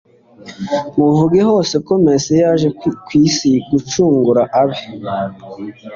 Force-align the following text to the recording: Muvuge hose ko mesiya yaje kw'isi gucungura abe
Muvuge 0.97 1.39
hose 1.49 1.75
ko 1.85 1.93
mesiya 2.05 2.37
yaje 2.43 2.67
kw'isi 3.05 3.51
gucungura 3.69 4.41
abe 4.61 4.79